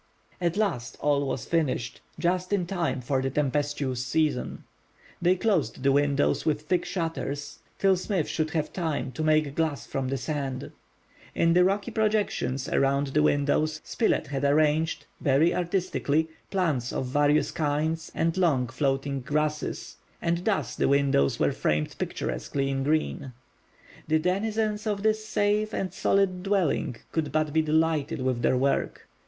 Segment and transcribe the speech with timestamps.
[0.41, 4.63] At last, all was finished, just in time for the tempestuous season.
[5.21, 9.85] They closed the windows with thick shutters till Smith should have time to make glass
[9.85, 10.71] from the sand.
[11.35, 17.51] In the rocky projections around the windows Spilett had arranged, very artistically, plants of various
[17.51, 23.33] kinds and long floating grasses, and thus the windows were framed picturesquely in green.
[24.07, 29.07] The denizens of this safe and solid dwelling could but be delighted with their work.